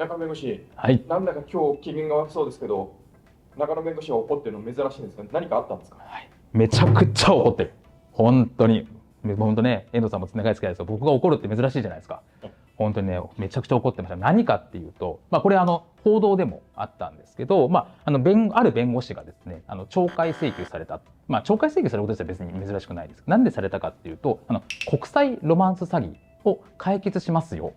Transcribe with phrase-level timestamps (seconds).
[0.00, 1.04] 中野弁護士、はい。
[1.06, 2.96] なんだか今日機嫌が悪そうですけど、
[3.58, 5.98] 中野弁護士が怒ってるの珍しいんですが、何かあったんですか？
[6.54, 7.72] めちゃくちゃ怒ってる。
[8.12, 8.88] 本当に。
[9.36, 12.22] 本当ね、遠藤さんも長い付き合いですけど、僕が怒るって珍しいじゃないですか。
[12.76, 14.16] 本当にね、めちゃくちゃ怒ってました。
[14.16, 21.02] 何かっていうと、まあ、これあの、報道でもあったんですけど、まあ、あの、弁、ある弁護士がですね、あの、懲戒請求された。
[21.28, 23.22] まあ、懲戒請求されること自体は別に珍しくないです。
[23.26, 26.14] なんでされたかっていうと、あの、国際ロマンス詐欺
[26.48, 27.74] を解決しますよ。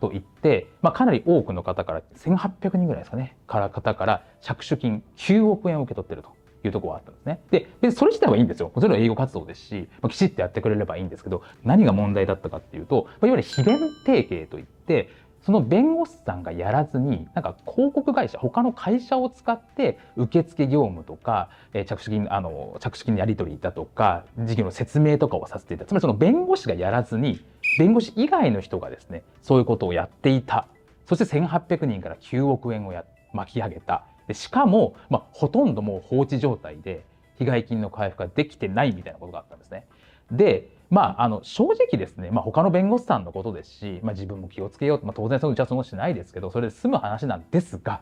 [0.00, 6.30] と言って、まあ、かなり多くの方から1800人ぐらいですかねから方から着手金9億円を受け取ってると
[6.64, 7.40] いうところがあったんですね。
[7.50, 15.08] で別にそれ自体はいいんですよもちろん営業活動ですし、まあ、きちっとやってくれればいいんですけど何が問題だったかっていうと、まあ、いわゆる非弁提携といって
[15.48, 27.42] その弁護士さんがやらずになんか広告会社他の会社を使って受付業務とか、えー着手金あの着手金のやり取りだとか事業の説明とかをさせていたつまりその弁護士がやらずに
[27.78, 30.66] 弁護士以外の人がですねそういうことをやっていた
[31.06, 37.04] そして1800人から9億円をや巻き上げたでしかも、まあ、ほとんどもう放置状態で
[37.38, 39.86] 被害金の回復ができてないみたいなことがあったんですね。
[40.30, 48.00] でまあ、あの正直ですね、まあ、他の弁護士さんのことですし、まあ、自分も気をつけようと、まあ、当然そのうちはそのしないですけどそれで済む話なんですが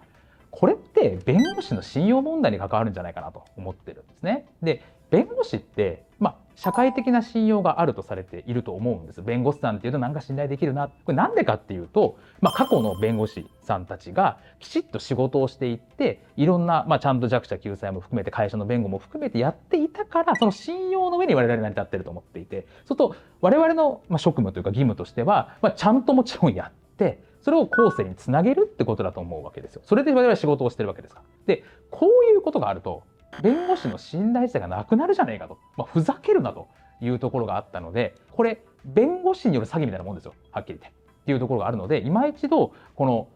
[0.53, 4.47] これって弁護士の信用問題に関わるんじゃないかなと思ってるんですね。
[4.62, 9.23] で弁護士って、まあ、社会的な信用があるとされていると思うんです。
[9.23, 10.89] 弁護士さんっていうとなんか信頼できるな。
[10.89, 29.83] これなんでかっていうと、まあ、過去の弁護士さんたちがきちっと仕事をしていって、いろんな、まあ、ちゃんと弱者救済も含めて会社の弁護も含めてやっていたから、その信用の上に我々成り立ってると思っていて、そうすると我々の、まあ、職務というか義務としては、まあ、ちゃんともちろんやって、それを後世につなげるってことだと思うわけですよ。
[29.85, 31.27] それで我々仕事をしてるわけですから。
[31.47, 33.05] で、こういうことがあると、
[33.42, 36.69] 弁護士の信頼性がなくなるじゃねえかと、まあ、ふざけるなと
[37.01, 40.34] いうところがあったのでこれ弁護士による詐欺みたいなもんですよ。
[40.53, 40.97] はっきり言って。
[40.97, 43.29] っていうところがあるので今一度この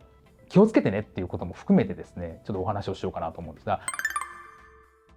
[0.48, 3.80] 気をつけてねっていうことも含めてですねちょっとお話をしようかなと思うんですが。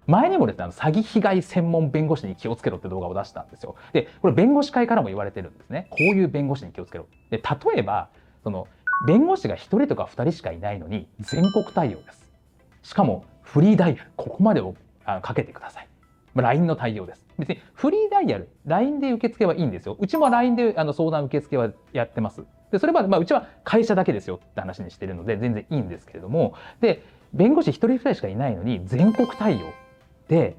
[0.06, 3.76] 前にもですねあの詐欺被害専門弁護士に気をつけろって動画を出したんですよ。
[3.92, 5.86] でこれ弁護士会からも言われてるんですね。
[5.90, 7.06] こういう弁護士に気をつけろ。
[7.30, 8.10] で例えば
[8.42, 8.68] その
[9.06, 12.28] 弁護士が1人とか2人しかいないのに全国対応です。
[12.82, 14.74] しかもフリーダイヤルここまでを
[15.22, 15.88] かけてください。
[16.34, 17.24] まあ LINE の対応です。
[17.38, 19.96] 別にフリーダイヤル、LINE で受付はいいんですよ。
[20.00, 22.42] うちも LINE であの相談受付はやってます。
[22.72, 29.72] で、それは、まあ、うちは会社だけですよって話にしてるので、全然いいんですけれども、で、弁護士一人二人しかいないのに、全国対応
[30.28, 30.56] で、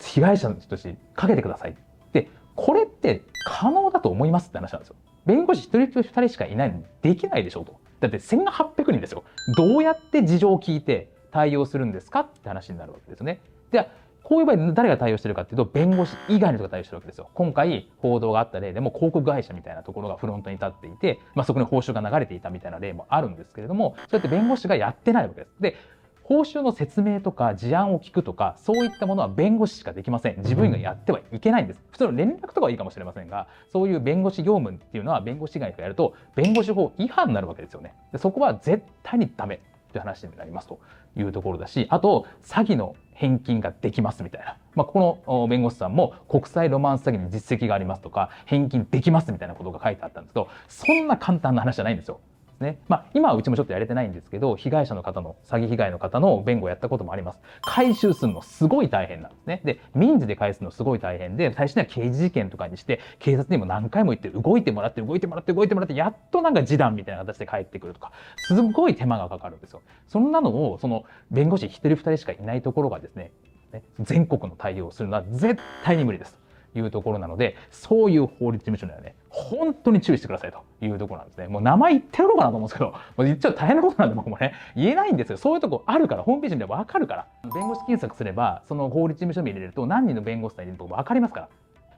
[0.00, 1.76] 被害者の人たちかけてください。
[2.12, 4.48] で、これって可能だと思います？
[4.48, 4.96] って話なんですよ。
[5.26, 7.78] 弁護士一人二人しかいないのにできないでしょうと。
[8.00, 9.24] だって1800人ですよ。
[9.56, 13.40] どうやって事情を聞いて対応するんですかって話になるわけですね。
[13.72, 13.88] では
[14.22, 17.28] こういう場合誰が対応してるかっていうと弁護士以外の人が対応してるわけですよ。
[17.34, 25.54] 今回報道があった例でも広告会社みたいなところがフロントに立っていて、まあ、そこに報酬が流れていたみたいな例もあるんですけれどもそうやって弁護士がやってないわけです。
[25.60, 25.76] で
[26.22, 39.60] 報酬の説明とか事案を聞くとかそういったものは弁護士しかできません自分がやってはいけないんです普通の連絡とかはいいかもしれませんがそういう弁護士業務っていうのは弁護士以外がやると弁護士法違反になるわけですよねでそこは絶対にダメ
[39.94, 40.80] という話になりますと
[41.16, 52.18] いうところだしあと詐欺の返金ができますみたいな、まあ、ここの弁護士さんも国際ロマンス詐欺に実績がありますとか返金できますみたいなことが書いてあったんですけどそんな簡単な話じゃないんですよ。
[52.64, 52.78] ね。
[52.88, 57.38] まあ、今はうちもちょっとやれてないんですけど被害者の方の詐欺被害の方の弁護をやったこともあります。
[57.62, 59.60] 回収するのすごい大変なんですね。
[59.64, 69.82] で民事で返すのすごい大変で最初には刑事事件とかにして警察にも何回も言って動いてもらって動いてもらって動いてもらってやっとなんか示談みたいな形で帰ってくるとかすごい手間がかかるんですよ。
[70.08, 73.30] そんなのをその弁護士1人2人しかいないところがですね
[73.72, 76.44] ね全国の対応をするのは絶対に無理です。
[76.76, 81.48] いうところなのでそういう法律事務所にはね本当に注意してくださいというところなんですね。
[81.48, 85.36] もう名前言ってやろうかなと思うんですけどもう言っちゃう大変なことなんで僕もね言えないんですよ。
[85.38, 87.26] そういうとこあるからホームページで分かるから。
[87.52, 91.48] 弁護士検索すればその法律事務所に入れると何人の弁護士さんいると分かりますから。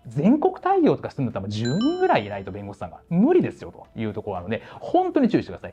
[0.06, 3.00] 全国対応とかするんだったら10人ぐらいいないと弁護士さんが。
[3.10, 5.72] 無理ですよというところなので本当に注意してください。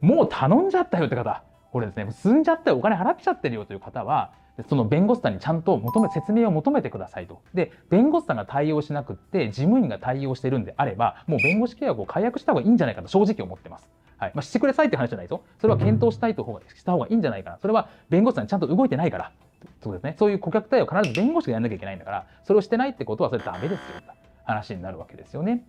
[0.00, 1.42] もう頼んじゃったよって方
[1.72, 2.12] これですね。
[2.12, 4.32] 済んじゃってお金払っちゃってるよという方は
[4.68, 7.40] その弁護士さんにちゃんと求め説明を求めてくださいと。
[7.54, 13.88] で弁護士さんが対応しなくって事務員が対応してるんであればもう弁護士契約を解約した方がいいんじゃないかと正直思ってます。
[14.18, 15.42] はいまあ、してくださいって話じゃないですよ。
[15.60, 17.58] それは検討したいと方がした方がいいんじゃないかな。
[17.60, 19.32] それは弁護士さんちゃんと動いてないから。
[19.82, 20.14] そうですね。
[20.18, 23.76] そういう顧客対応を必ず弁護士がやらなきゃいけないんだから、それをしてないってことはそれダメですよ
[24.44, 25.64] 話になるわけですよね。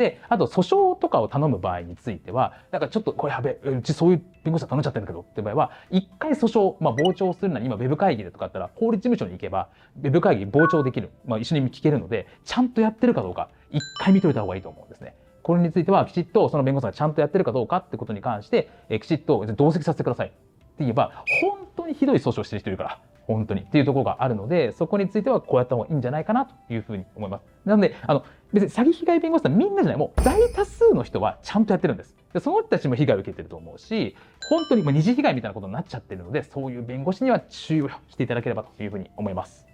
[0.00, 9.68] であと訴訟とかを頼む場合についてはなんかちょっとこれやべうちそういう弁護士さん頼んじゃってるんだけどって場合は一回訴訟、まあ、傍聴するなら今ウェブ会議でとかあったら法律事務所に行けば
[10.02, 15.14] ウェブ会議傍聴できる、まあ、一緒に聞けるのでちゃんとやってるかどうか一回見といた方がいいと思うんですね。
[15.42, 20.28] これについてはきちっとその弁護士さんがちゃんとやってるかどうかってことに関して、えきちっと同席させてください。
[20.28, 20.36] って
[20.80, 27.44] 言えば本当にひどい訴訟してる人いるから本当にっていうところがあるのでそこについてはこうやった方がいいんじゃないかなというふうに思います。
[27.64, 29.96] なのであの別に詐欺被害弁護士さんみんなじゃない。
[29.96, 32.16] もう大多数の人はちゃんとやってるんです。
[32.32, 34.14] でその人たちも被害を受けてると思うし
[34.48, 39.66] 本当にもう二次被害みたいなことになっちゃってるのでそういう弁護士には注意をしていただければというふうに思います。